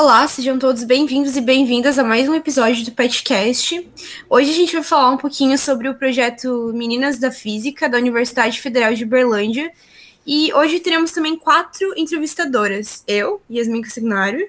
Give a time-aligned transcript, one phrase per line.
[0.00, 3.84] Olá, sejam todos bem-vindos e bem-vindas a mais um episódio do Petcast.
[4.30, 8.60] Hoje a gente vai falar um pouquinho sobre o projeto Meninas da Física da Universidade
[8.60, 9.72] Federal de Berlândia.
[10.24, 13.02] E hoje teremos também quatro entrevistadoras.
[13.08, 14.48] Eu, Yasmin Cassignário.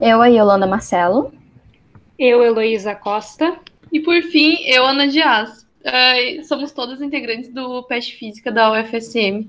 [0.00, 1.32] Eu, a Yolanda Marcelo.
[2.18, 3.56] Eu, Heloísa Costa.
[3.92, 5.64] E por fim, eu, Ana Dias.
[5.84, 9.48] Uh, somos todas integrantes do PET Física da UFSM.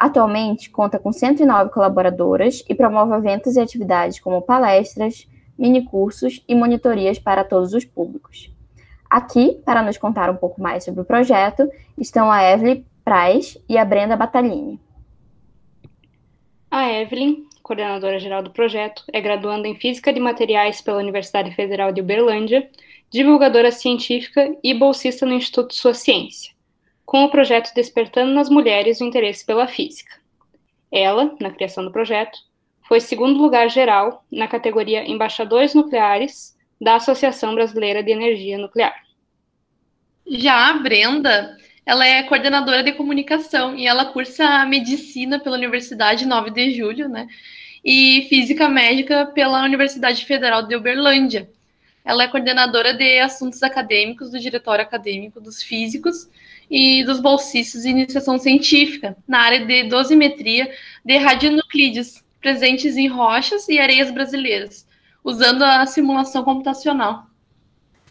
[0.00, 7.18] Atualmente, conta com 109 colaboradoras e promove eventos e atividades como palestras, minicursos e monitorias
[7.18, 8.50] para todos os públicos.
[9.10, 13.76] Aqui, para nos contar um pouco mais sobre o projeto, estão a Evelyn Praz e
[13.76, 14.80] a Brenda Batalini.
[16.70, 21.92] A Evelyn, coordenadora geral do projeto, é graduanda em Física de Materiais pela Universidade Federal
[21.92, 22.70] de Uberlândia,
[23.10, 26.58] divulgadora científica e bolsista no Instituto Sua Ciência
[27.10, 30.14] com o projeto Despertando nas Mulheres o Interesse pela Física.
[30.92, 32.38] Ela, na criação do projeto,
[32.86, 38.94] foi segundo lugar geral na categoria Embaixadores Nucleares da Associação Brasileira de Energia Nuclear.
[40.24, 46.50] Já a Brenda, ela é coordenadora de comunicação e ela cursa medicina pela Universidade 9
[46.52, 47.26] de Julho, né?
[47.84, 51.50] E física médica pela Universidade Federal de Uberlândia.
[52.04, 56.28] Ela é coordenadora de assuntos acadêmicos do Diretório Acadêmico dos Físicos
[56.70, 60.70] e dos bolsistas de iniciação científica na área de dosimetria
[61.04, 64.86] de radionuclídeos presentes em rochas e areias brasileiras,
[65.24, 67.26] usando a simulação computacional.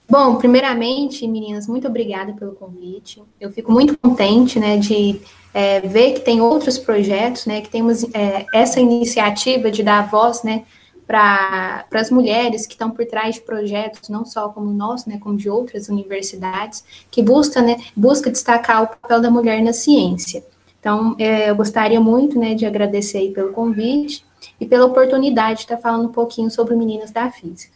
[0.09, 3.21] Bom, primeiramente, meninas, muito obrigada pelo convite.
[3.39, 5.21] Eu fico muito contente, né, de
[5.53, 10.41] é, ver que tem outros projetos, né, que temos é, essa iniciativa de dar voz,
[10.43, 10.63] né,
[11.09, 15.17] para as mulheres que estão por trás de projetos, não só como o nosso, né,
[15.19, 20.45] como de outras universidades, que busca, né, busca destacar o papel da mulher na ciência.
[20.79, 24.23] Então, é, eu gostaria muito, né, de agradecer aí pelo convite
[24.59, 27.73] e pela oportunidade de estar falando um pouquinho sobre Meninas da Física.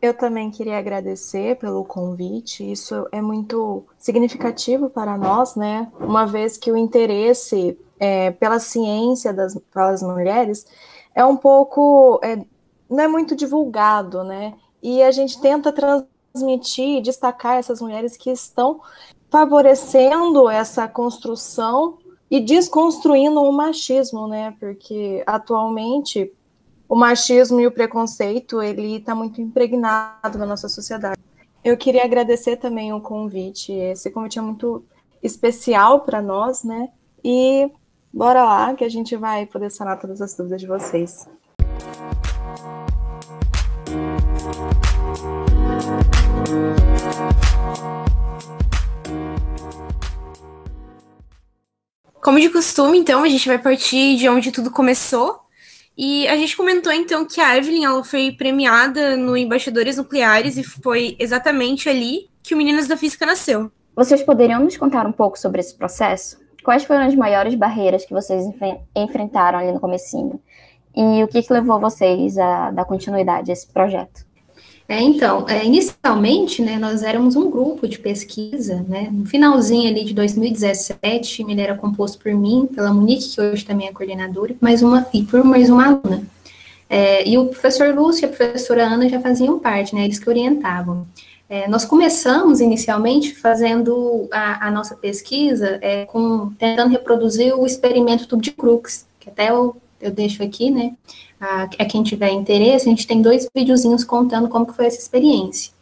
[0.00, 6.56] Eu também queria agradecer pelo convite, isso é muito significativo para nós, né, uma vez
[6.56, 10.66] que o interesse é, pela ciência das, pelas mulheres
[11.14, 12.44] é um pouco, é,
[12.88, 14.54] não é muito divulgado, né?
[14.82, 18.80] E a gente tenta transmitir, destacar essas mulheres que estão
[19.30, 21.98] favorecendo essa construção
[22.30, 24.54] e desconstruindo o machismo, né?
[24.58, 26.32] Porque atualmente
[26.88, 31.18] o machismo e o preconceito ele está muito impregnado na nossa sociedade.
[31.64, 33.72] Eu queria agradecer também o convite.
[33.72, 34.84] Esse convite é muito
[35.22, 36.90] especial para nós, né?
[37.24, 37.70] E
[38.12, 41.26] Bora lá que a gente vai poder sanar todas as dúvidas de vocês.
[52.20, 55.40] Como de costume, então, a gente vai partir de onde tudo começou.
[55.96, 60.62] E a gente comentou, então, que a Evelyn ela foi premiada no Embaixadores Nucleares e
[60.62, 63.72] foi exatamente ali que o Meninas da Física nasceu.
[63.96, 66.41] Vocês poderiam nos contar um pouco sobre esse processo?
[66.62, 68.44] Quais foram as maiores barreiras que vocês
[68.94, 70.40] enfrentaram ali no comecinho?
[70.94, 74.24] E o que, que levou vocês a dar continuidade a esse projeto?
[74.88, 80.04] É, então, é, inicialmente, né, nós éramos um grupo de pesquisa, né, no finalzinho ali
[80.04, 84.82] de 2017, ele era composto por mim, pela Monique, que hoje também é coordenadora, mais
[84.82, 86.24] uma, e por mais uma aluna.
[86.90, 90.28] É, e o professor Lúcio e a professora Ana já faziam parte, né, eles que
[90.28, 91.06] orientavam.
[91.52, 98.26] É, nós começamos inicialmente fazendo a, a nossa pesquisa é, com tentando reproduzir o experimento
[98.26, 100.94] tubo de Crookes, que até eu, eu deixo aqui, né?
[101.38, 104.98] A, a, quem tiver interesse, a gente tem dois videozinhos contando como que foi essa
[104.98, 105.72] experiência.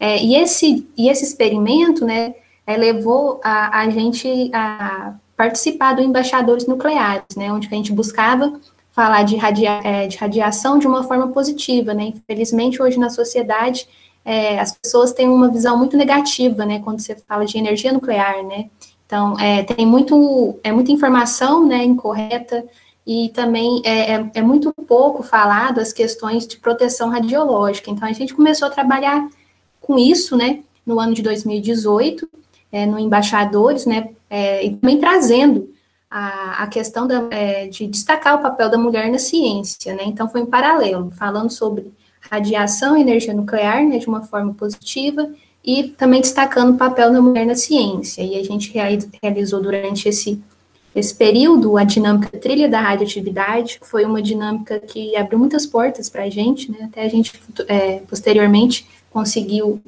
[0.00, 2.34] É, e, esse, e esse experimento, né,
[2.66, 8.58] é, levou a, a gente a participar do Embaixadores Nucleares, né, onde a gente buscava
[8.90, 12.06] falar de, radia, é, de radiação de uma forma positiva, né?
[12.06, 13.86] Infelizmente, hoje na sociedade,
[14.24, 18.42] é, as pessoas têm uma visão muito negativa, né, quando você fala de energia nuclear,
[18.44, 18.70] né,
[19.12, 22.64] então, é, tem muito, é muita informação, né, incorreta,
[23.06, 28.12] e também é, é, é, muito pouco falado as questões de proteção radiológica, então a
[28.12, 29.28] gente começou a trabalhar
[29.80, 32.28] com isso, né, no ano de 2018,
[32.70, 35.68] é, no Embaixadores, né, é, e também trazendo
[36.10, 40.28] a, a questão da, é, de destacar o papel da mulher na ciência, né, então
[40.28, 41.92] foi em paralelo, falando sobre
[42.32, 45.28] radiação e energia nuclear, né, de uma forma positiva,
[45.62, 48.22] e também destacando o papel da mulher na ciência.
[48.22, 48.72] E a gente
[49.22, 50.42] realizou durante esse,
[50.96, 56.08] esse período a dinâmica trilha da radioatividade, que foi uma dinâmica que abriu muitas portas
[56.08, 57.32] para a gente, né, até a gente
[57.68, 59.78] é, posteriormente conseguiu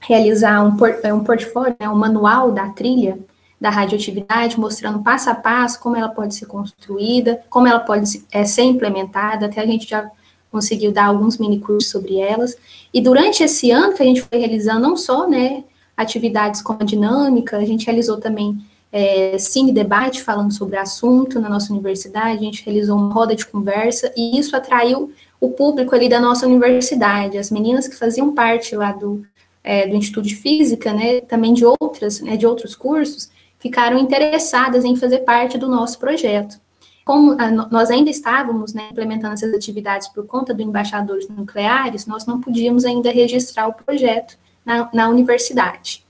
[0.00, 3.18] realizar um, port, um portfólio, né, um manual da trilha
[3.60, 8.44] da radioatividade, mostrando passo a passo como ela pode ser construída, como ela pode é,
[8.44, 10.10] ser implementada, até a gente já
[10.56, 12.56] conseguiu dar alguns mini cursos sobre elas.
[12.94, 15.64] E durante esse ano que a gente foi realizando não só, né,
[15.94, 18.56] atividades como a dinâmica, a gente realizou também
[18.90, 23.44] é, cine debate falando sobre assunto na nossa universidade, a gente realizou uma roda de
[23.44, 28.74] conversa e isso atraiu o público ali da nossa universidade, as meninas que faziam parte
[28.74, 29.22] lá do,
[29.62, 34.86] é, do Instituto de Física, né, também de outras, né, de outros cursos, ficaram interessadas
[34.86, 36.58] em fazer parte do nosso projeto.
[37.06, 42.26] Como a, nós ainda estávamos né, implementando essas atividades por conta do embaixadores nucleares, nós
[42.26, 46.04] não podíamos ainda registrar o projeto na, na universidade.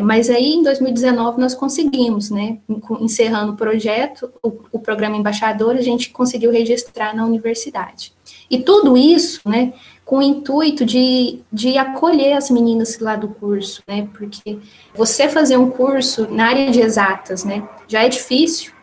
[0.00, 2.58] Mas aí, em 2019, nós conseguimos, né?
[3.00, 8.12] Encerrando o projeto, o, o, programa Embaixador, a gente conseguiu registrar na universidade.
[8.48, 9.72] E tudo isso, né,
[10.04, 14.06] com o intuito de, de acolher as meninas lá do curso, né?
[14.16, 14.58] Porque
[14.94, 18.75] você fazer um curso na área de exatas, né, já é difícil,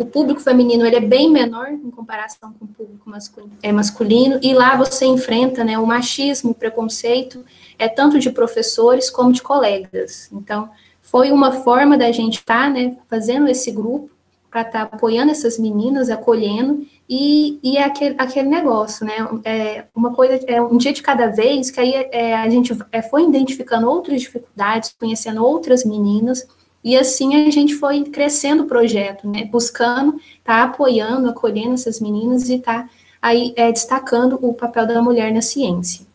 [0.00, 4.40] o público feminino ele é bem menor em comparação com o público masculino, é masculino
[4.42, 7.44] e lá você enfrenta né, o machismo, o preconceito,
[7.78, 10.30] é tanto de professores como de colegas.
[10.32, 10.70] Então,
[11.02, 14.10] foi uma forma da gente estar tá, né, fazendo esse grupo
[14.50, 19.14] para estar tá apoiando essas meninas, acolhendo, e, e é aquele, aquele negócio, né?
[19.44, 23.02] É uma coisa, é um dia de cada vez, que aí é, a gente é,
[23.02, 26.46] foi identificando outras dificuldades, conhecendo outras meninas,
[26.82, 29.44] e assim a gente foi crescendo o projeto, né?
[29.44, 32.88] Buscando, tá apoiando, acolhendo essas meninas e tá
[33.20, 36.06] aí é, destacando o papel da mulher na ciência.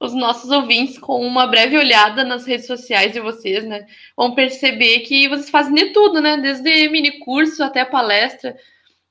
[0.00, 3.84] Os nossos ouvintes, com uma breve olhada nas redes sociais de vocês, né,
[4.16, 6.36] vão perceber que vocês fazem de tudo, né?
[6.36, 8.56] Desde mini curso até palestra,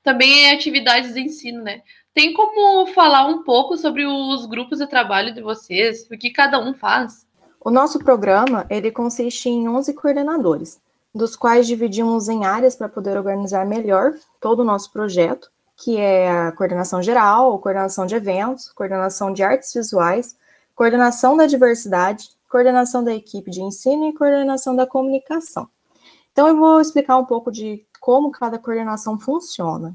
[0.02, 1.82] também atividades de ensino, né?
[2.14, 6.58] Tem como falar um pouco sobre os grupos de trabalho de vocês, o que cada
[6.58, 7.27] um faz?
[7.60, 10.80] O nosso programa, ele consiste em 11 coordenadores,
[11.14, 16.30] dos quais dividimos em áreas para poder organizar melhor todo o nosso projeto, que é
[16.30, 20.36] a coordenação geral, coordenação de eventos, coordenação de artes visuais,
[20.74, 25.68] coordenação da diversidade, coordenação da equipe de ensino e coordenação da comunicação.
[26.32, 29.94] Então, eu vou explicar um pouco de como cada coordenação funciona.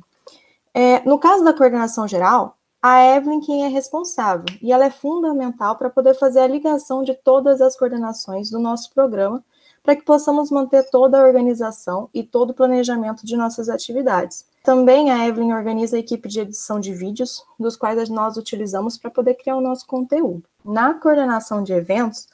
[0.74, 5.78] É, no caso da coordenação geral, a Evelyn quem é responsável, e ela é fundamental
[5.78, 9.42] para poder fazer a ligação de todas as coordenações do nosso programa,
[9.82, 14.46] para que possamos manter toda a organização e todo o planejamento de nossas atividades.
[14.66, 19.10] Também a Evelyn organiza a equipe de edição de vídeos, dos quais nós utilizamos para
[19.10, 20.44] poder criar o nosso conteúdo.
[20.66, 22.28] Na coordenação de eventos,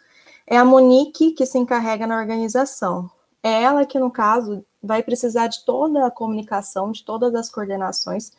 [0.48, 3.08] é a Monique que se encarrega na organização.
[3.44, 8.32] É ela que, no caso, vai precisar de toda a comunicação, de todas as coordenações,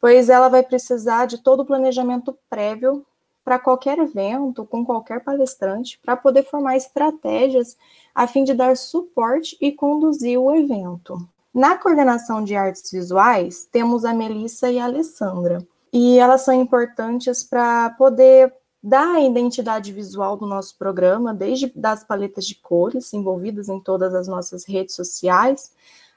[0.00, 3.04] pois ela vai precisar de todo o planejamento prévio
[3.46, 7.76] para qualquer evento, com qualquer palestrante, para poder formar estratégias
[8.12, 11.16] a fim de dar suporte e conduzir o evento.
[11.54, 17.44] Na coordenação de artes visuais, temos a Melissa e a Alessandra, e elas são importantes
[17.44, 18.52] para poder
[18.82, 24.12] dar a identidade visual do nosso programa, desde das paletas de cores envolvidas em todas
[24.12, 25.72] as nossas redes sociais,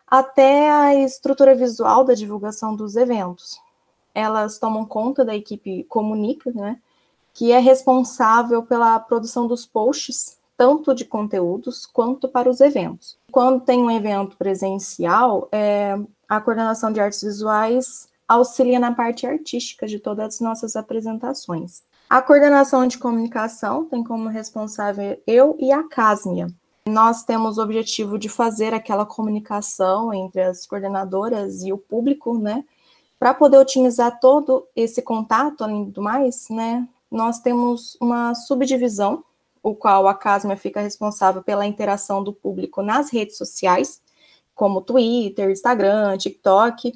[0.07, 3.59] até a estrutura visual da divulgação dos eventos
[4.13, 6.79] elas tomam conta da equipe Comunica, né,
[7.33, 13.17] que é responsável pela produção dos posts, tanto de conteúdos quanto para os eventos.
[13.31, 15.97] Quando tem um evento presencial, é,
[16.27, 21.81] a coordenação de artes visuais auxilia na parte artística de todas as nossas apresentações.
[22.09, 26.47] A coordenação de comunicação tem como responsável eu e a Casmia.
[26.87, 32.65] Nós temos o objetivo de fazer aquela comunicação entre as coordenadoras e o público, né,
[33.19, 39.23] para poder otimizar todo esse contato, além do mais, né, nós temos uma subdivisão,
[39.61, 44.01] o qual a Casma fica responsável pela interação do público nas redes sociais,
[44.55, 46.93] como Twitter, Instagram, TikTok,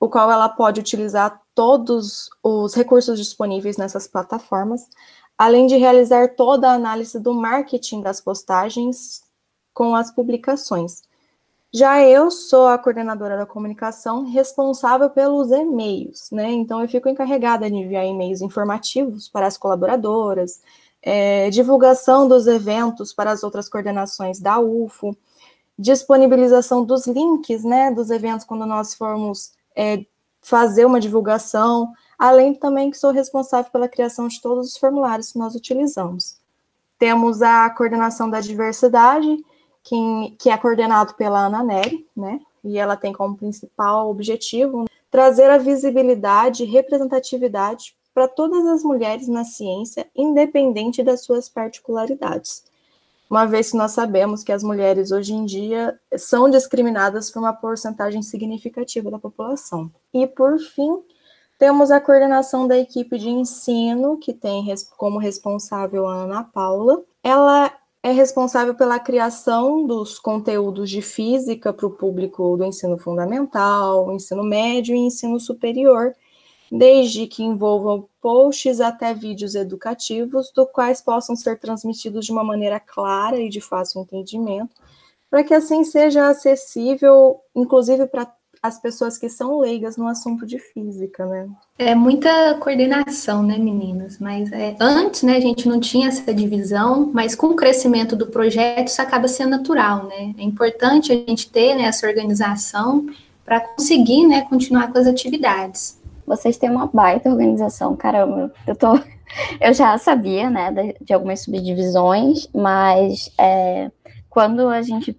[0.00, 4.88] o qual ela pode utilizar todos os recursos disponíveis nessas plataformas,
[5.36, 9.22] além de realizar toda a análise do marketing das postagens
[9.74, 11.02] com as publicações.
[11.76, 16.50] Já eu sou a coordenadora da comunicação responsável pelos e-mails, né?
[16.50, 20.62] Então eu fico encarregada de enviar e-mails informativos para as colaboradoras,
[21.02, 25.14] é, divulgação dos eventos para as outras coordenações da UFO,
[25.78, 30.02] disponibilização dos links, né, dos eventos quando nós formos é,
[30.40, 35.38] fazer uma divulgação, além também que sou responsável pela criação de todos os formulários que
[35.38, 36.40] nós utilizamos.
[36.98, 39.44] Temos a coordenação da diversidade,
[39.86, 42.40] que, que é coordenado pela Ana Nery, né?
[42.64, 49.28] E ela tem como principal objetivo trazer a visibilidade e representatividade para todas as mulheres
[49.28, 52.64] na ciência, independente das suas particularidades.
[53.30, 57.52] Uma vez que nós sabemos que as mulheres hoje em dia são discriminadas por uma
[57.52, 59.90] porcentagem significativa da população.
[60.12, 61.02] E por fim,
[61.58, 64.62] Temos a coordenação da equipe de ensino, que tem
[64.98, 67.02] como responsável a Ana Paula.
[67.22, 67.72] Ela
[68.06, 74.44] é responsável pela criação dos conteúdos de física para o público do ensino fundamental, ensino
[74.44, 76.14] médio e ensino superior,
[76.70, 82.78] desde que envolvam posts até vídeos educativos, do quais possam ser transmitidos de uma maneira
[82.78, 84.76] clara e de fácil entendimento,
[85.28, 88.32] para que assim seja acessível, inclusive para
[88.66, 91.48] as pessoas que são leigas no assunto de física, né?
[91.78, 94.18] É muita coordenação, né, meninas?
[94.18, 98.26] Mas é, antes, né, a gente não tinha essa divisão, mas com o crescimento do
[98.26, 100.34] projeto isso acaba sendo natural, né?
[100.38, 103.06] É importante a gente ter né, essa organização
[103.44, 106.00] para conseguir, né, continuar com as atividades.
[106.26, 108.52] Vocês têm uma baita organização, caramba.
[108.66, 108.98] Eu tô,
[109.60, 113.90] eu já sabia, né, de, de algumas subdivisões, mas é,
[114.28, 115.16] quando a gente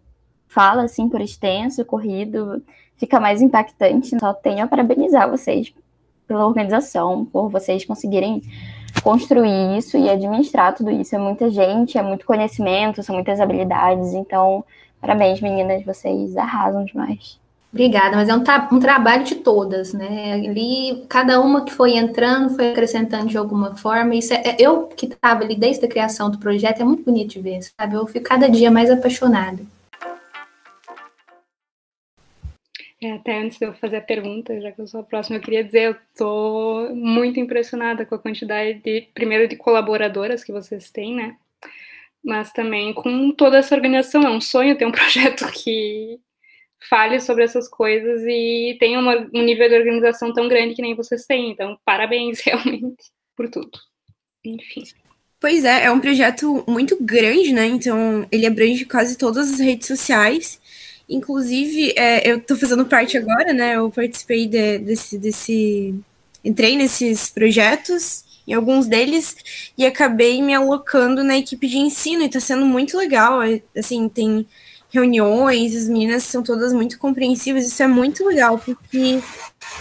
[0.47, 2.63] fala assim por extenso, corrido,
[2.97, 4.17] fica mais impactante.
[4.19, 5.73] Só tenho a parabenizar vocês
[6.27, 8.41] pela organização, por vocês conseguirem
[9.01, 11.15] construir isso e administrar tudo isso.
[11.15, 14.13] É muita gente, é muito conhecimento, são muitas habilidades.
[14.13, 14.63] Então,
[14.99, 17.39] parabéns, meninas, vocês arrasam demais.
[17.71, 20.33] Obrigada, mas é um, um, trabalho de todas, né?
[20.33, 24.15] Ali, cada uma que foi entrando, foi acrescentando de alguma forma.
[24.15, 27.41] Isso é, eu que estava ali desde a criação do projeto, é muito bonito de
[27.41, 27.95] ver, sabe?
[27.95, 29.59] Eu fico cada dia mais apaixonada.
[33.01, 35.41] É, até antes de eu fazer a pergunta, já que eu sou a próxima, eu
[35.41, 40.89] queria dizer, eu estou muito impressionada com a quantidade de, primeiro, de colaboradoras que vocês
[40.89, 41.37] têm, né?
[42.23, 44.23] Mas também com toda essa organização.
[44.23, 46.19] É um sonho ter um projeto que
[46.89, 50.95] fale sobre essas coisas e tenha uma, um nível de organização tão grande que nem
[50.95, 51.51] vocês têm.
[51.51, 53.03] Então, parabéns realmente
[53.35, 53.77] por tudo.
[54.43, 54.83] Enfim.
[55.39, 57.67] Pois é, é um projeto muito grande, né?
[57.67, 60.59] Então, ele abrange quase todas as redes sociais.
[61.09, 63.75] Inclusive, é, eu estou fazendo parte agora, né?
[63.75, 65.95] Eu participei de, desse, desse.
[66.43, 69.35] Entrei nesses projetos, em alguns deles,
[69.77, 73.41] e acabei me alocando na equipe de ensino, e está sendo muito legal.
[73.41, 74.45] É, assim, tem
[74.89, 79.21] reuniões, as meninas são todas muito compreensivas, isso é muito legal, porque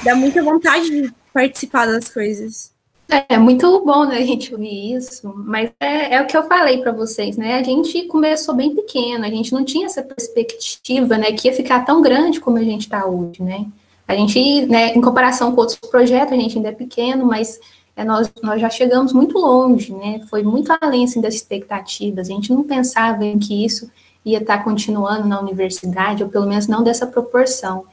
[0.04, 2.75] dá muita vontade de participar das coisas.
[3.08, 6.78] É muito bom, né, a gente ouvir isso, mas é, é o que eu falei
[6.78, 7.54] para vocês, né?
[7.54, 11.84] A gente começou bem pequeno, a gente não tinha essa perspectiva, né, que ia ficar
[11.84, 13.66] tão grande como a gente está hoje, né?
[14.08, 17.60] A gente, né, em comparação com outros projetos, a gente ainda é pequeno, mas
[17.96, 20.20] é, nós, nós já chegamos muito longe, né?
[20.28, 22.28] Foi muito além assim, das expectativas.
[22.28, 23.90] A gente não pensava em que isso
[24.24, 27.84] ia estar tá continuando na universidade, ou pelo menos não dessa proporção.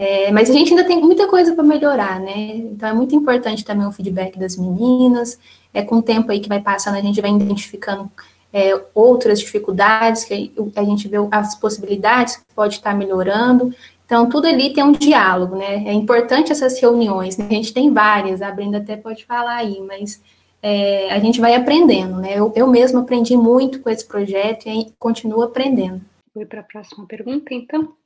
[0.00, 2.56] É, mas a gente ainda tem muita coisa para melhorar, né?
[2.56, 5.38] Então é muito importante também o feedback das meninas.
[5.74, 8.10] É com o tempo aí que vai passando, a gente vai identificando
[8.50, 13.74] é, outras dificuldades, que a gente vê as possibilidades que pode estar melhorando.
[14.06, 15.84] Então, tudo ali tem um diálogo, né?
[15.86, 17.46] É importante essas reuniões, né?
[17.50, 20.18] A gente tem várias, a Brenda até pode falar aí, mas
[20.62, 22.38] é, a gente vai aprendendo, né?
[22.38, 26.00] Eu, eu mesma aprendi muito com esse projeto e continuo aprendendo.
[26.34, 27.99] Vou para a próxima pergunta, então.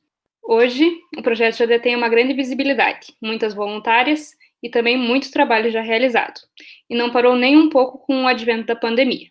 [0.46, 4.32] Hoje, o projeto já detém uma grande visibilidade, muitas voluntárias
[4.62, 6.40] e também muito trabalho já realizado,
[6.88, 9.28] e não parou nem um pouco com o advento da pandemia.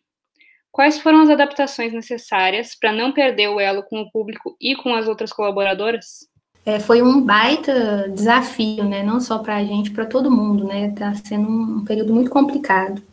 [0.72, 4.96] Quais foram as adaptações necessárias para não perder o elo com o público e com
[4.96, 6.28] as outras colaboradoras?
[6.66, 9.04] É, foi um baita desafio, né?
[9.04, 10.88] Não só para a gente, para todo mundo, né?
[10.88, 13.04] Está sendo um período muito complicado.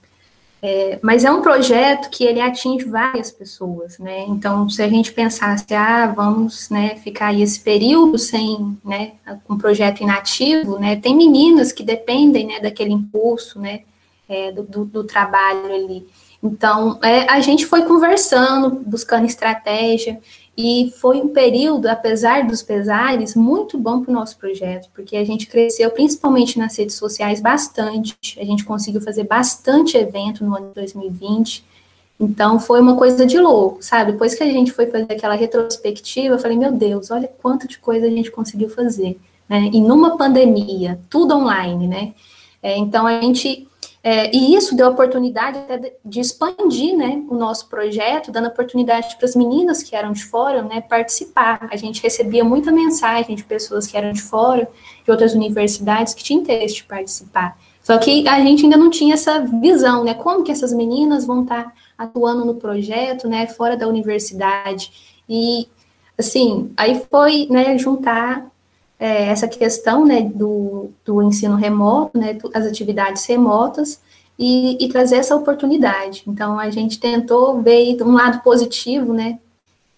[0.62, 4.26] É, mas é um projeto que ele atinge várias pessoas, né?
[4.28, 9.12] Então, se a gente pensasse, ah, vamos, né, ficar aí esse período sem, né,
[9.48, 10.96] um projeto inativo, né?
[10.96, 13.80] Tem meninas que dependem, né, daquele impulso, né,
[14.28, 16.06] é, do, do, do, trabalho ali.
[16.42, 20.20] Então, é, a gente foi conversando, buscando estratégia,
[20.56, 25.24] e foi um período, apesar dos pesares, muito bom para o nosso projeto, porque a
[25.24, 30.68] gente cresceu principalmente nas redes sociais bastante, a gente conseguiu fazer bastante evento no ano
[30.68, 31.64] de 2020.
[32.18, 34.12] Então foi uma coisa de louco, sabe?
[34.12, 37.78] Depois que a gente foi fazer aquela retrospectiva, eu falei, meu Deus, olha quanto de
[37.78, 39.70] coisa a gente conseguiu fazer, né?
[39.72, 42.12] E numa pandemia, tudo online, né?
[42.62, 43.66] É, então a gente
[44.02, 49.26] é, e isso deu oportunidade até de expandir né, o nosso projeto, dando oportunidade para
[49.26, 51.68] as meninas que eram de fora né, participar.
[51.70, 54.66] A gente recebia muita mensagem de pessoas que eram de fora,
[55.04, 57.58] de outras universidades, que tinham interesse de participar.
[57.82, 60.14] Só que a gente ainda não tinha essa visão, né?
[60.14, 64.92] Como que essas meninas vão estar atuando no projeto, né, fora da universidade.
[65.28, 65.68] E,
[66.16, 68.50] assim, aí foi, né, juntar
[69.00, 73.98] é, essa questão né, do, do ensino remoto, né, as atividades remotas,
[74.38, 76.22] e, e, trazer essa oportunidade.
[76.26, 79.38] Então, a gente tentou ver um lado positivo, né,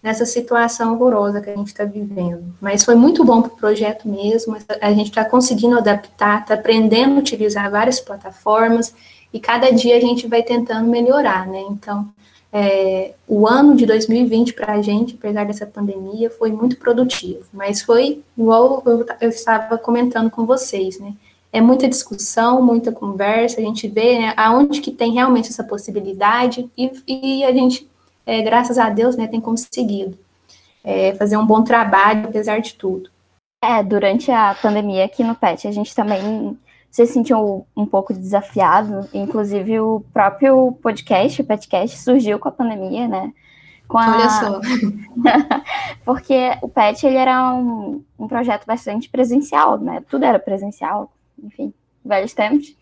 [0.01, 2.53] nessa situação horrorosa que a gente está vivendo.
[2.59, 7.15] Mas foi muito bom para o projeto mesmo, a gente está conseguindo adaptar, está aprendendo
[7.15, 8.93] a utilizar várias plataformas,
[9.33, 11.61] e cada dia a gente vai tentando melhorar, né?
[11.69, 12.09] Então,
[12.55, 17.81] é, o ano de 2020 para a gente, apesar dessa pandemia, foi muito produtivo, mas
[17.81, 21.15] foi igual eu, eu, estava comentando com vocês, né?
[21.51, 26.69] É muita discussão, muita conversa, a gente vê né, aonde que tem realmente essa possibilidade
[26.77, 27.89] e, e a gente,
[28.23, 30.17] é, graças a Deus, né, tem conseguido
[30.83, 33.09] é, fazer um bom trabalho, apesar de tudo.
[33.63, 36.57] É, durante a pandemia aqui no PET, a gente também
[36.93, 39.09] se sentiu um pouco desafiado.
[39.11, 43.33] Inclusive, o próprio podcast, o podcast, surgiu com a pandemia, né?
[43.87, 44.11] Com a...
[44.15, 44.61] Olha só.
[46.05, 50.03] Porque o PET ele era um, um projeto bastante presencial, né?
[50.07, 51.11] Tudo era presencial,
[51.43, 51.73] enfim,
[52.05, 52.77] velhos tempos.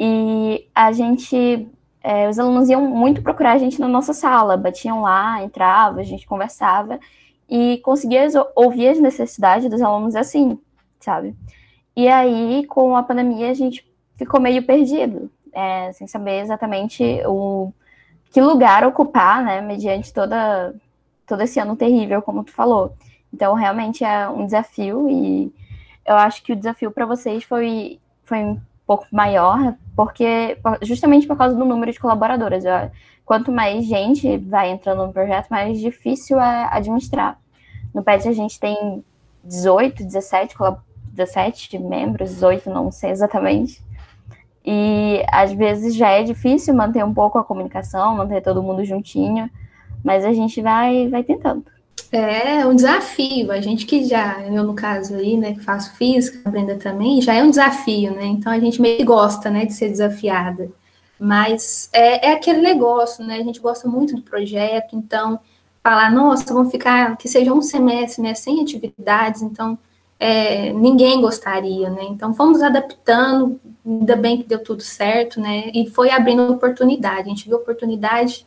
[0.00, 1.68] E a gente,
[2.02, 6.04] é, os alunos iam muito procurar a gente na nossa sala, batiam lá, entrava, a
[6.04, 6.98] gente conversava
[7.50, 10.58] e conseguia ouvir as necessidades dos alunos assim,
[10.98, 11.36] sabe?
[11.96, 17.72] E aí, com a pandemia, a gente ficou meio perdido, é, sem saber exatamente o
[18.30, 20.74] que lugar ocupar, né, mediante toda,
[21.26, 22.94] todo esse ano terrível, como tu falou.
[23.32, 25.50] Então, realmente é um desafio e
[26.04, 31.36] eu acho que o desafio para vocês foi, foi um pouco maior, porque justamente por
[31.36, 32.64] causa do número de colaboradoras.
[32.64, 32.90] Eu,
[33.24, 37.40] quanto mais gente vai entrando no projeto, mais difícil é administrar.
[37.94, 39.02] No PET a gente tem
[39.42, 40.85] 18, 17 colaboradores
[41.16, 43.82] 17 membros, 18, não sei exatamente.
[44.64, 49.48] E às vezes já é difícil manter um pouco a comunicação, manter todo mundo juntinho,
[50.04, 51.64] mas a gente vai, vai tentando.
[52.10, 53.50] É, é um desafio.
[53.52, 57.34] A gente que já, eu no caso aí, né, que faço física, Brenda também, já
[57.34, 58.24] é um desafio, né?
[58.26, 60.70] Então a gente meio que gosta, né, de ser desafiada.
[61.18, 63.36] Mas é, é aquele negócio, né?
[63.36, 65.40] A gente gosta muito do projeto, então
[65.82, 69.78] falar, nossa, vamos ficar, que seja um semestre, né, sem atividades, então
[70.18, 72.04] é, ninguém gostaria, né?
[72.04, 75.70] Então fomos adaptando, ainda bem que deu tudo certo, né?
[75.74, 77.22] E foi abrindo oportunidade.
[77.22, 78.46] A gente viu oportunidade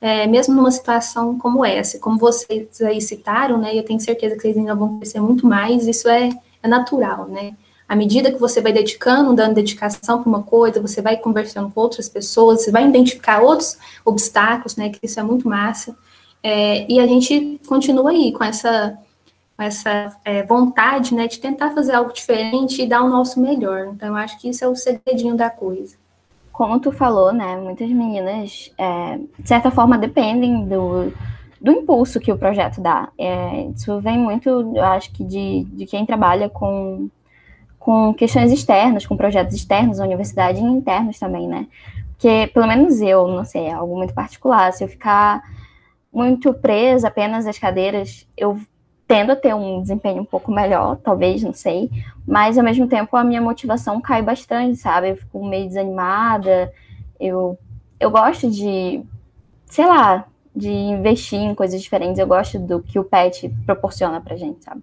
[0.00, 3.74] é, mesmo numa situação como essa, como vocês aí citaram, né?
[3.74, 5.86] E eu tenho certeza que vocês ainda vão crescer muito mais.
[5.86, 6.30] Isso é,
[6.62, 7.54] é natural, né?
[7.88, 11.80] À medida que você vai dedicando, dando dedicação para uma coisa, você vai conversando com
[11.80, 14.90] outras pessoas, você vai identificar outros obstáculos, né?
[14.90, 15.96] Que isso é muito massa.
[16.42, 18.98] É, e a gente continua aí com essa
[19.58, 23.88] essa é, vontade né, de tentar fazer algo diferente e dar o nosso melhor.
[23.94, 25.96] Então, eu acho que isso é o segredinho da coisa.
[26.52, 31.12] Como tu falou, né, muitas meninas, é, de certa forma, dependem do,
[31.60, 33.08] do impulso que o projeto dá.
[33.18, 37.08] É, isso vem muito, eu acho que, de, de quem trabalha com,
[37.78, 41.66] com questões externas, com projetos externos da universidade e internos também, né?
[42.12, 44.72] Porque, pelo menos eu, não sei, é algo muito particular.
[44.72, 45.42] Se eu ficar
[46.12, 48.58] muito presa apenas às cadeiras, eu
[49.06, 51.90] tendo a ter um desempenho um pouco melhor, talvez, não sei,
[52.26, 55.10] mas ao mesmo tempo a minha motivação cai bastante, sabe?
[55.10, 56.72] Eu fico meio desanimada,
[57.18, 57.58] eu,
[58.00, 59.02] eu gosto de,
[59.66, 64.36] sei lá, de investir em coisas diferentes, eu gosto do que o PET proporciona pra
[64.36, 64.82] gente, sabe?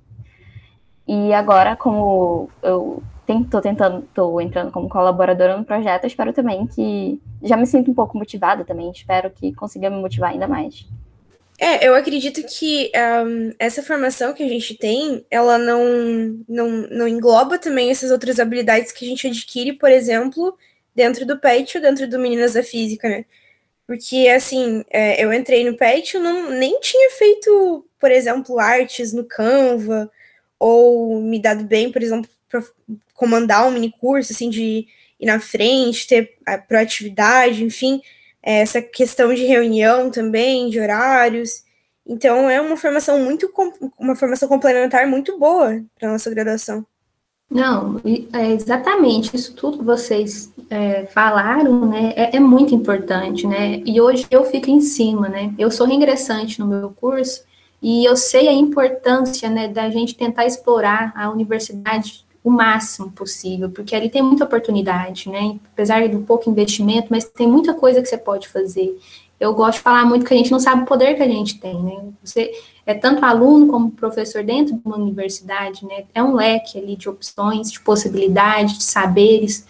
[1.05, 7.21] E agora, como eu estou tentando, estou entrando como colaboradora no projeto, espero também que
[7.41, 10.87] já me sinto um pouco motivada também, espero que consiga me motivar ainda mais.
[11.63, 12.91] É, eu acredito que
[13.25, 18.37] um, essa formação que a gente tem, ela não, não, não engloba também essas outras
[18.37, 20.57] habilidades que a gente adquire, por exemplo,
[20.93, 23.23] dentro do PET ou dentro do Meninas da Física, né?
[23.87, 29.13] Porque, assim, é, eu entrei no PET, eu não, nem tinha feito, por exemplo, artes
[29.13, 30.11] no Canva,
[30.59, 32.61] ou me dado bem, por exemplo, para
[33.13, 34.85] comandar um mini curso, assim, de
[35.17, 38.01] ir na frente, ter a proatividade, enfim
[38.43, 41.63] essa questão de reunião também, de horários.
[42.05, 43.49] Então é uma formação muito
[43.97, 46.85] uma formação complementar muito boa para nossa graduação.
[47.49, 48.01] Não,
[48.33, 52.11] é exatamente isso tudo que vocês é, falaram, né?
[52.15, 53.79] É, é, muito importante, né?
[53.85, 55.53] E hoje eu fico em cima, né?
[55.57, 57.43] Eu sou reingressante no meu curso
[57.83, 63.69] e eu sei a importância, né, da gente tentar explorar a universidade o máximo possível,
[63.69, 65.57] porque ali tem muita oportunidade, né?
[65.71, 68.99] Apesar um pouco investimento, mas tem muita coisa que você pode fazer.
[69.39, 71.59] Eu gosto de falar muito que a gente não sabe o poder que a gente
[71.59, 72.03] tem, né?
[72.23, 72.51] Você
[72.85, 76.03] é tanto aluno como professor dentro de uma universidade, né?
[76.13, 79.65] É um leque ali de opções, de possibilidades, de saberes.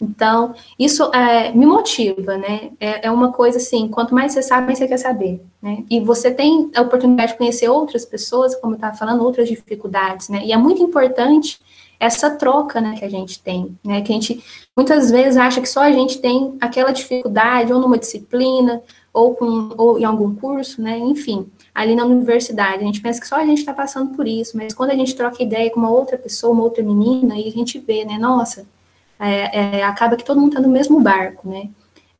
[0.00, 2.72] Então, isso é, me motiva, né?
[2.80, 5.84] É, é, uma coisa assim, quanto mais você sabe, mais você quer saber, né?
[5.90, 10.28] E você tem a oportunidade de conhecer outras pessoas, como eu estava falando, outras dificuldades,
[10.28, 10.42] né?
[10.44, 11.58] E é muito importante
[11.98, 14.42] essa troca, né, que a gente tem, né, que a gente
[14.76, 19.70] muitas vezes acha que só a gente tem aquela dificuldade, ou numa disciplina, ou, com,
[19.76, 23.46] ou em algum curso, né, enfim, ali na universidade, a gente pensa que só a
[23.46, 26.52] gente está passando por isso, mas quando a gente troca ideia com uma outra pessoa,
[26.52, 28.66] uma outra menina, e a gente vê, né, nossa,
[29.18, 31.68] é, é, acaba que todo mundo está no mesmo barco, né,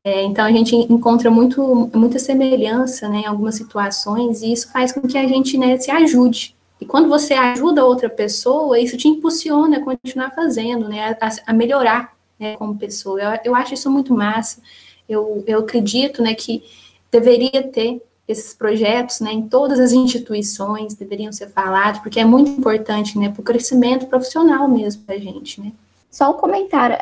[0.05, 4.93] é, então a gente encontra muito, muita semelhança, né, em algumas situações, e isso faz
[4.93, 9.09] com que a gente, né, se ajude, e quando você ajuda outra pessoa, isso te
[9.09, 13.21] impulsiona a continuar fazendo, né, a, a melhorar né, como pessoa.
[13.21, 14.61] Eu, eu acho isso muito massa.
[15.09, 16.65] Eu, eu acredito né, que
[17.11, 22.51] deveria ter esses projetos né, em todas as instituições, deveriam ser falados, porque é muito
[22.51, 25.61] importante né, para o crescimento profissional mesmo da gente.
[25.61, 25.73] Né.
[26.11, 26.97] Só um comentário,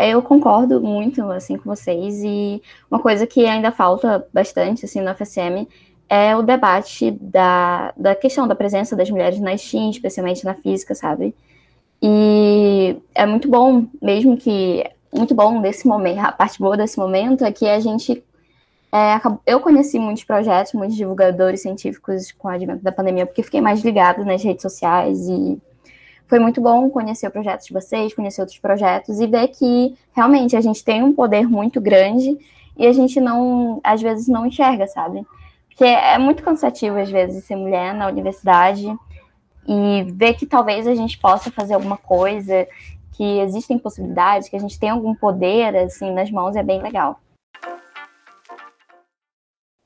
[0.00, 5.14] eu concordo muito assim com vocês e uma coisa que ainda falta bastante assim no
[5.14, 5.66] FSM
[6.08, 10.94] é o debate da, da questão da presença das mulheres na STEAM, especialmente na física,
[10.94, 11.34] sabe?
[12.02, 17.44] E é muito bom, mesmo que muito bom desse momento, a parte boa desse momento
[17.44, 18.22] é que a gente
[18.92, 23.60] é, eu conheci muitos projetos, muitos divulgadores científicos com o advento da pandemia, porque fiquei
[23.60, 25.60] mais ligada nas redes sociais e
[26.26, 30.56] foi muito bom conhecer o projeto de vocês, conhecer outros projetos e ver que realmente
[30.56, 32.36] a gente tem um poder muito grande
[32.76, 35.26] e a gente não, às vezes, não enxerga, sabe?
[35.76, 38.86] Porque é muito cansativo, às vezes, ser mulher na universidade
[39.68, 42.66] e ver que talvez a gente possa fazer alguma coisa,
[43.12, 47.20] que existem possibilidades, que a gente tem algum poder, assim, nas mãos, é bem legal.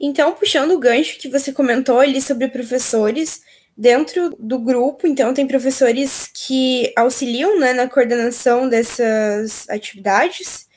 [0.00, 3.42] Então, puxando o gancho que você comentou ali sobre professores,
[3.76, 10.68] dentro do grupo, então, tem professores que auxiliam né, na coordenação dessas atividades,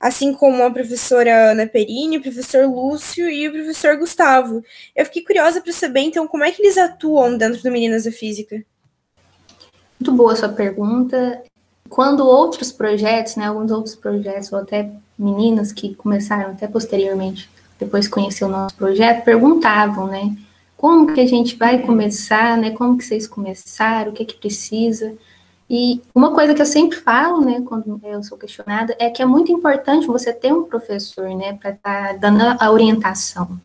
[0.00, 4.64] assim como a professora Ana Perini, o professor Lúcio e o professor Gustavo.
[4.96, 8.10] Eu fiquei curiosa para saber, então, como é que eles atuam dentro do Meninas da
[8.10, 8.64] Física?
[10.00, 11.42] Muito boa sua pergunta.
[11.90, 18.06] Quando outros projetos, né, alguns outros projetos, ou até meninas que começaram até posteriormente, depois
[18.06, 20.34] de conhecer o nosso projeto, perguntavam, né,
[20.78, 24.36] como que a gente vai começar, né, como que vocês começaram, o que é que
[24.36, 25.14] precisa.
[25.72, 29.24] E uma coisa que eu sempre falo, né, quando eu sou questionada, é que é
[29.24, 33.56] muito importante você ter um professor, né, para estar tá dando a orientação.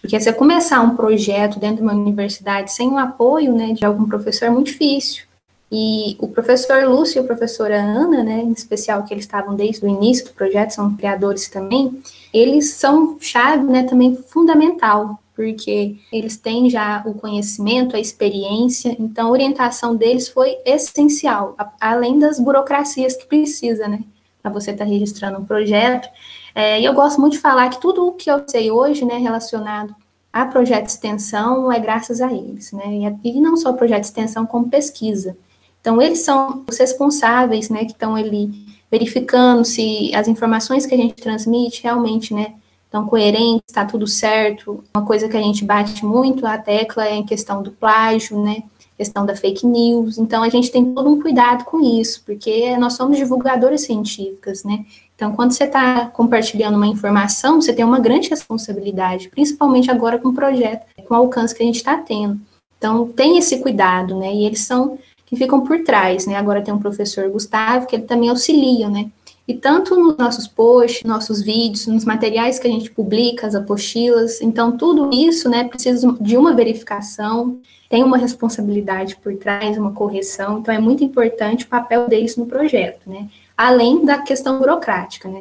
[0.00, 4.06] Porque você começar um projeto dentro de uma universidade sem o apoio, né, de algum
[4.06, 5.24] professor é muito difícil.
[5.70, 9.84] E o professor Lúcio e a professora Ana, né, em especial que eles estavam desde
[9.84, 12.00] o início do projeto, são criadores também,
[12.32, 19.28] eles são chave, né, também fundamental porque eles têm já o conhecimento, a experiência, então
[19.28, 24.00] a orientação deles foi essencial, além das burocracias que precisa, né,
[24.42, 26.08] para você estar tá registrando um projeto.
[26.52, 29.16] É, e eu gosto muito de falar que tudo o que eu sei hoje, né,
[29.16, 29.94] relacionado
[30.32, 34.44] a projeto de extensão, é graças a eles, né, e não só projeto de extensão,
[34.44, 35.36] como pesquisa.
[35.80, 38.50] Então, eles são os responsáveis, né, que estão ali
[38.90, 42.54] verificando se as informações que a gente transmite realmente, né,
[42.88, 44.82] então, coerente, está tudo certo.
[44.94, 48.62] Uma coisa que a gente bate muito a tecla é em questão do plágio, né?
[48.96, 50.16] Questão da fake news.
[50.16, 54.86] Então, a gente tem todo um cuidado com isso, porque nós somos divulgadoras científicas, né?
[55.14, 60.28] Então, quando você está compartilhando uma informação, você tem uma grande responsabilidade, principalmente agora com
[60.28, 62.40] o projeto, com o alcance que a gente está tendo.
[62.78, 64.32] Então, tem esse cuidado, né?
[64.32, 66.36] E eles são que ficam por trás, né?
[66.36, 69.10] Agora tem um professor Gustavo, que ele também auxilia, né?
[69.48, 74.42] E tanto nos nossos posts, nossos vídeos, nos materiais que a gente publica, as apostilas,
[74.42, 77.58] então tudo isso, né, precisa de uma verificação,
[77.88, 82.44] tem uma responsabilidade por trás, uma correção, então é muito importante o papel deles no
[82.44, 83.26] projeto, né?
[83.56, 85.40] Além da questão burocrática, né?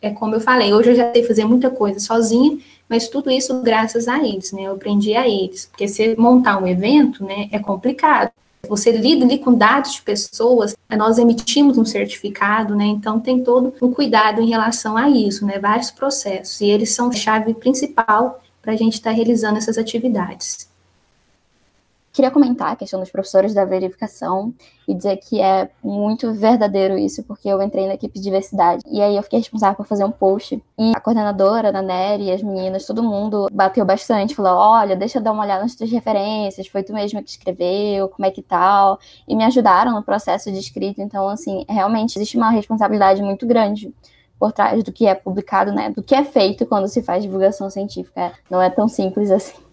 [0.00, 2.56] É como eu falei, hoje eu já sei fazer muita coisa sozinha,
[2.88, 4.62] mas tudo isso graças a eles, né?
[4.62, 8.30] Eu aprendi a eles, porque se montar um evento, né, é complicado.
[8.68, 12.86] Você lida ali com dados de pessoas, nós emitimos um certificado, né?
[12.86, 15.58] Então tem todo um cuidado em relação a isso, né?
[15.58, 20.69] Vários processos, e eles são chave principal para a gente estar tá realizando essas atividades.
[22.12, 24.52] Queria comentar a questão dos professores da verificação
[24.88, 29.00] e dizer que é muito verdadeiro isso, porque eu entrei na equipe de diversidade e
[29.00, 30.60] aí eu fiquei responsável por fazer um post.
[30.76, 35.22] E a coordenadora, a Nery, as meninas, todo mundo bateu bastante, falou: olha, deixa eu
[35.22, 38.98] dar uma olhada nas tuas referências, foi tu mesma que escreveu, como é que tal.
[39.28, 41.00] E me ajudaram no processo de escrita.
[41.00, 43.94] Então, assim, realmente existe uma responsabilidade muito grande
[44.36, 45.90] por trás do que é publicado, né?
[45.90, 48.32] Do que é feito quando se faz divulgação científica.
[48.50, 49.69] Não é tão simples assim.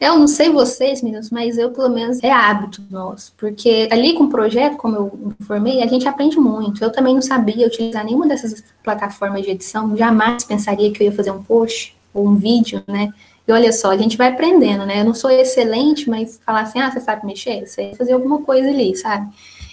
[0.00, 3.32] Eu não sei vocês, meninos, mas eu, pelo menos, é hábito nosso.
[3.36, 6.82] Porque ali com o projeto, como eu informei, a gente aprende muito.
[6.82, 11.16] Eu também não sabia utilizar nenhuma dessas plataformas de edição, jamais pensaria que eu ia
[11.16, 13.12] fazer um post ou um vídeo, né?
[13.46, 15.00] E olha só, a gente vai aprendendo, né?
[15.00, 17.66] Eu não sou excelente, mas falar assim, ah, você sabe mexer?
[17.66, 19.28] Você fazer alguma coisa ali, sabe?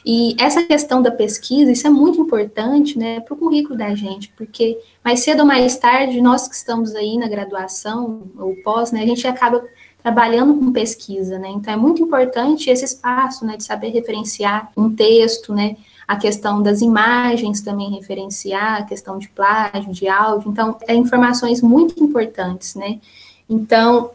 [0.05, 4.33] E essa questão da pesquisa, isso é muito importante, né, para o currículo da gente,
[4.35, 9.03] porque mais cedo ou mais tarde, nós que estamos aí na graduação ou pós, né,
[9.03, 9.63] a gente acaba
[10.01, 14.93] trabalhando com pesquisa, né, então é muito importante esse espaço, né, de saber referenciar um
[14.93, 20.77] texto, né, a questão das imagens também referenciar, a questão de plágio, de áudio, então,
[20.87, 22.99] é informações muito importantes, né,
[23.49, 24.11] então,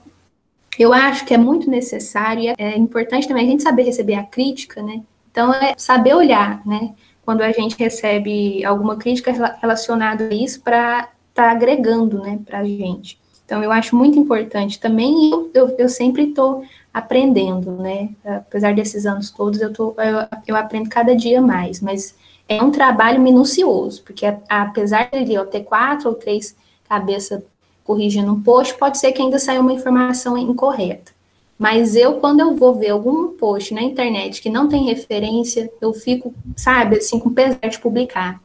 [0.78, 4.24] eu acho que é muito necessário e é importante também a gente saber receber a
[4.24, 5.02] crítica, né,
[5.36, 6.94] então, é saber olhar, né?
[7.22, 12.60] Quando a gente recebe alguma crítica relacionada a isso para estar tá agregando, né, para
[12.60, 13.20] a gente.
[13.46, 18.10] Então, eu acho muito importante também, eu, eu, eu sempre estou aprendendo, né?
[18.24, 22.16] Apesar desses anos todos, eu, tô, eu, eu aprendo cada dia mais, mas
[22.48, 26.56] é um trabalho minucioso, porque apesar de eu ter quatro ou três
[26.88, 27.40] cabeças
[27.84, 31.12] corrigindo um post, pode ser que ainda saia uma informação incorreta.
[31.56, 35.94] Mas eu, quando eu vou ver algum post na internet que não tem referência, eu
[35.94, 38.40] fico, sabe, assim, com pesar de publicar.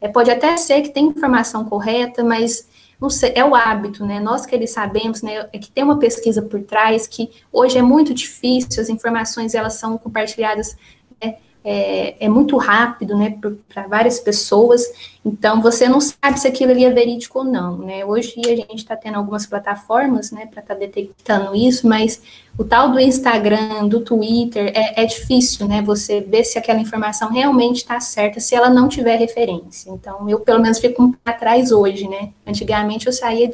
[0.00, 2.68] É, pode até ser que tem informação correta, mas
[3.02, 4.20] não sei, é o hábito, né?
[4.20, 7.82] Nós que eles sabemos, né, é que tem uma pesquisa por trás que hoje é
[7.82, 10.76] muito difícil, as informações elas são compartilhadas
[11.20, 13.38] né, é, é muito rápido, né,
[13.72, 14.82] para várias pessoas,
[15.24, 18.76] então você não sabe se aquilo ali é verídico ou não, né, hoje a gente
[18.76, 22.20] está tendo algumas plataformas, né, para estar tá detectando isso, mas
[22.58, 27.30] o tal do Instagram, do Twitter, é, é difícil, né, você ver se aquela informação
[27.30, 32.08] realmente está certa, se ela não tiver referência, então eu pelo menos fico atrás hoje,
[32.08, 33.52] né, antigamente eu saía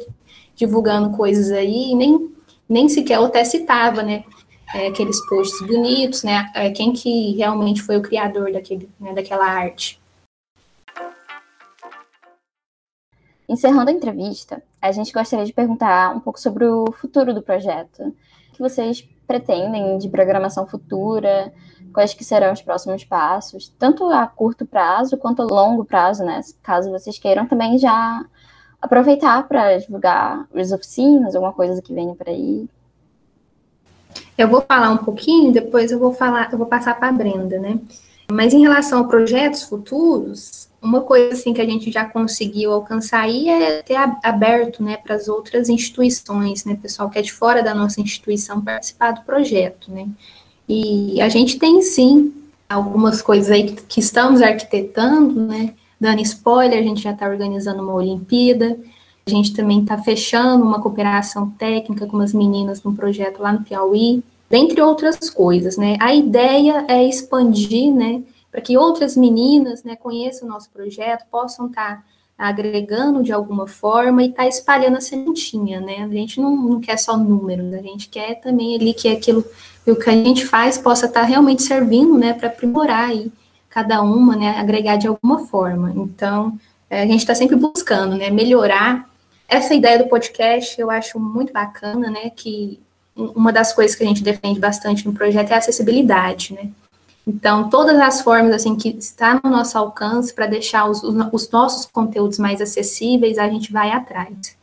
[0.55, 2.31] divulgando coisas aí e nem,
[2.67, 4.23] nem sequer eu até citava, né,
[4.73, 6.49] é, aqueles posts bonitos, né?
[6.53, 9.99] É, quem que realmente foi o criador daquele, né, daquela arte.
[13.47, 18.03] Encerrando a entrevista, a gente gostaria de perguntar um pouco sobre o futuro do projeto.
[18.03, 21.51] O que vocês pretendem de programação futura?
[21.91, 23.67] Quais que serão os próximos passos?
[23.79, 26.39] Tanto a curto prazo quanto a longo prazo, né?
[26.61, 28.23] Caso vocês queiram também já
[28.79, 32.69] aproveitar para divulgar as oficinas, alguma coisa que venha por aí.
[34.37, 37.59] Eu vou falar um pouquinho, depois eu vou falar, eu vou passar para a Brenda,
[37.59, 37.79] né?
[38.31, 43.21] Mas em relação a projetos futuros, uma coisa assim que a gente já conseguiu alcançar
[43.21, 47.61] aí é ter aberto, né, para as outras instituições, né, pessoal que é de fora
[47.61, 50.07] da nossa instituição participar do projeto, né?
[50.67, 52.31] E a gente tem sim
[52.69, 55.73] algumas coisas aí que, que estamos arquitetando, né?
[55.99, 58.77] Dando spoiler, a gente já está organizando uma Olimpíada,
[59.29, 63.63] a gente também está fechando uma cooperação técnica com as meninas num projeto lá no
[63.63, 65.95] Piauí, dentre outras coisas, né?
[65.99, 71.67] A ideia é expandir, né, para que outras meninas, né, conheçam o nosso projeto, possam
[71.67, 72.03] estar tá
[72.35, 76.03] agregando de alguma forma e tá espalhando a sementinha, né?
[76.03, 79.45] A gente não, não quer só números, a gente quer também ali que aquilo
[79.85, 83.31] que o que a gente faz possa estar tá realmente servindo, né, para aprimorar aí
[83.69, 85.93] cada uma, né, agregar de alguma forma.
[85.95, 86.57] Então,
[86.89, 89.08] é, a gente está sempre buscando, né, melhorar
[89.49, 92.29] essa ideia do podcast eu acho muito bacana, né?
[92.29, 92.79] Que
[93.15, 96.69] uma das coisas que a gente defende bastante no projeto é a acessibilidade, né?
[97.27, 101.85] Então, todas as formas assim que está no nosso alcance para deixar os, os, nossos
[101.85, 104.57] conteúdos mais acessíveis, a gente vai atrás.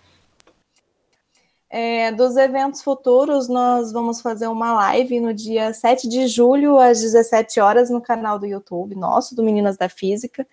[1.68, 7.01] É, dos eventos futuros, nós vamos fazer uma live no dia 7 de julho, às
[7.01, 10.46] 17 horas, no canal do YouTube nosso, do Meninas da Física,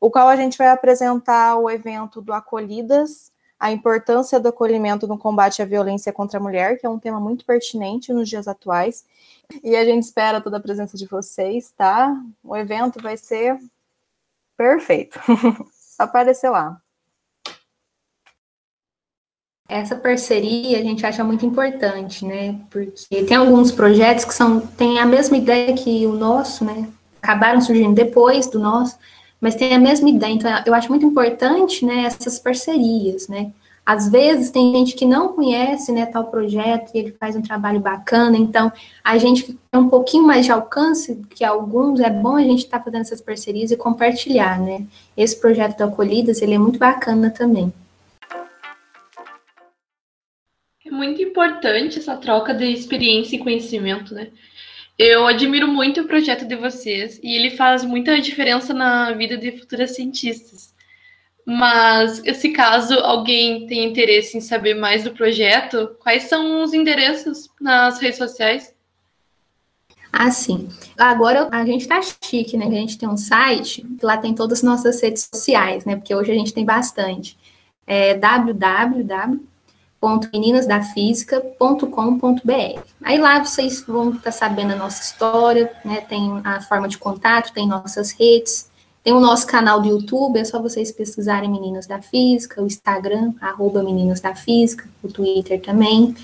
[0.00, 3.32] o qual a gente vai apresentar o evento do Acolhidas,
[3.64, 7.18] a importância do acolhimento no combate à violência contra a mulher, que é um tema
[7.18, 9.06] muito pertinente nos dias atuais.
[9.62, 12.14] E a gente espera toda a presença de vocês, tá?
[12.42, 13.58] O evento vai ser
[14.54, 15.18] perfeito.
[15.72, 16.78] Só aparecer lá.
[19.66, 22.60] Essa parceria a gente acha muito importante, né?
[22.68, 26.92] Porque tem alguns projetos que são têm a mesma ideia que o nosso, né?
[27.22, 28.98] Acabaram surgindo depois do nosso,
[29.44, 30.32] mas tem a mesma ideia.
[30.32, 33.52] Então, eu acho muito importante, né, essas parcerias, né?
[33.84, 37.78] Às vezes tem gente que não conhece, né, tal projeto e ele faz um trabalho
[37.78, 38.72] bacana, então
[39.04, 42.64] a gente que tem um pouquinho mais de alcance que alguns, é bom a gente
[42.64, 44.86] estar tá fazendo essas parcerias e compartilhar, né?
[45.14, 47.70] Esse projeto do Acolhidas, ele é muito bacana também.
[50.86, 54.28] É muito importante essa troca de experiência e conhecimento, né?
[54.98, 59.58] Eu admiro muito o projeto de vocês e ele faz muita diferença na vida de
[59.58, 60.72] futuras cientistas.
[61.44, 67.50] Mas, se caso alguém tem interesse em saber mais do projeto, quais são os endereços
[67.60, 68.72] nas redes sociais?
[70.12, 70.68] Ah, sim.
[70.96, 72.66] Agora a gente tá chique, né?
[72.66, 75.96] A gente tem um site, lá tem todas as nossas redes sociais, né?
[75.96, 77.36] Porque hoje a gente tem bastante.
[77.84, 79.53] É www
[80.04, 82.80] www.meninasdafísica.com.br.
[83.02, 86.02] Aí lá vocês vão estar sabendo a nossa história, né?
[86.02, 88.70] Tem a forma de contato, tem nossas redes,
[89.02, 93.32] tem o nosso canal do YouTube, é só vocês pesquisarem Meninas da Física, o Instagram,
[93.40, 96.14] arroba Meninas da Física, o Twitter também.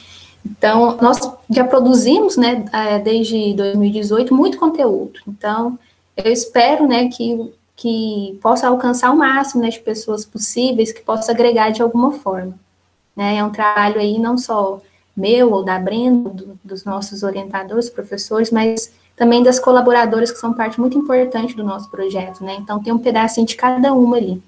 [0.45, 1.19] Então, nós
[1.51, 5.21] já produzimos, né, é, desde 2018, muito conteúdo.
[5.29, 5.79] Então,
[6.17, 11.33] eu espero, né, que, que possa alcançar o máximo né, de pessoas possíveis, que possa
[11.33, 12.55] agregar de alguma forma.
[13.21, 13.37] Né?
[13.37, 14.81] É um trabalho aí não só
[15.15, 20.55] meu ou da Brenda, do, dos nossos orientadores, professores, mas também das colaboradoras que são
[20.55, 22.57] parte muito importante do nosso projeto, né?
[22.59, 24.43] Então tem um pedacinho de cada uma ali.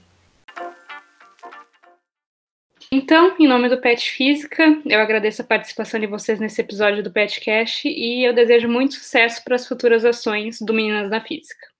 [2.91, 7.11] Então, em nome do PET Física, eu agradeço a participação de vocês nesse episódio do
[7.11, 11.72] PetCast e eu desejo muito sucesso para as futuras ações do Meninas da Física.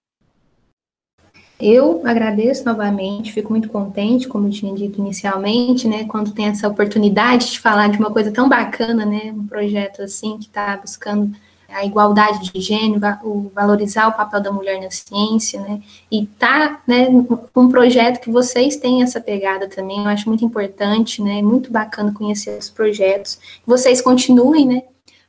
[1.65, 6.67] Eu agradeço novamente, fico muito contente, como eu tinha dito inicialmente, né, quando tem essa
[6.67, 11.33] oportunidade de falar de uma coisa tão bacana, né, um projeto assim que está buscando
[11.69, 16.83] a igualdade de gênero, o valorizar o papel da mulher na ciência, né, e tá,
[16.85, 17.07] né,
[17.55, 22.13] um projeto que vocês têm essa pegada também, eu acho muito importante, né, muito bacana
[22.13, 24.83] conhecer os projetos, vocês continuem, né,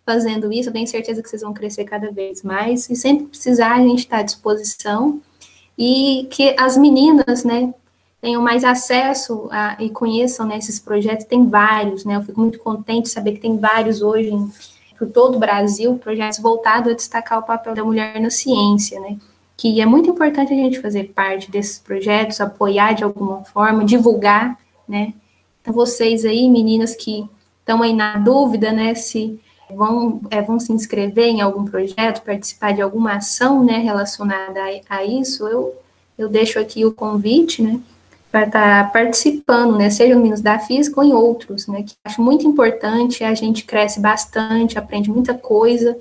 [0.03, 3.75] fazendo isso, eu tenho certeza que vocês vão crescer cada vez mais, e sempre precisar,
[3.75, 5.21] a gente está à disposição,
[5.77, 7.73] e que as meninas, né,
[8.23, 11.25] tenham mais acesso a, e conheçam né, esses projetos.
[11.25, 12.15] Tem vários, né?
[12.15, 14.49] Eu fico muito contente de saber que tem vários hoje em,
[14.97, 19.17] por todo o Brasil, projetos voltados a destacar o papel da mulher na ciência, né?
[19.57, 24.57] Que é muito importante a gente fazer parte desses projetos, apoiar de alguma forma, divulgar,
[24.87, 25.13] né?
[25.61, 29.39] Então, vocês aí, meninas que estão aí na dúvida, né, se
[29.75, 34.97] vão, é, vão se inscrever em algum projeto, participar de alguma ação né, relacionada a,
[34.97, 35.73] a isso, eu,
[36.17, 37.79] eu deixo aqui o convite, né,
[38.31, 41.93] para estar tá participando, né, seja no Minas da Física ou em outros, né, que
[42.05, 45.97] acho muito importante, a gente cresce bastante, aprende muita coisa,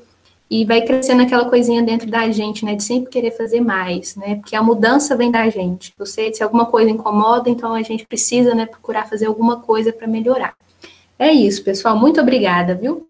[0.51, 4.35] e vai crescendo aquela coisinha dentro da gente, né, de sempre querer fazer mais, né,
[4.35, 5.95] porque a mudança vem da gente.
[5.99, 10.07] Você, se alguma coisa incomoda, então a gente precisa, né, procurar fazer alguma coisa para
[10.07, 10.55] melhorar.
[11.19, 11.97] É isso, pessoal.
[11.97, 13.07] Muito obrigada, viu?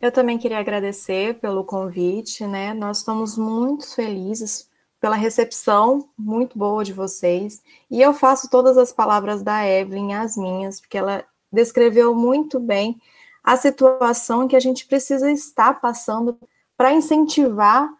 [0.00, 2.72] Eu também queria agradecer pelo convite, né?
[2.72, 7.62] Nós estamos muito felizes pela recepção muito boa de vocês.
[7.90, 13.00] E eu faço todas as palavras da Evelyn as minhas, porque ela descreveu muito bem
[13.44, 16.38] a situação que a gente precisa estar passando
[16.76, 17.90] para incentivar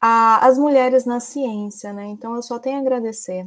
[0.00, 2.06] a, as mulheres na ciência, né?
[2.06, 3.46] Então eu só tenho a agradecer.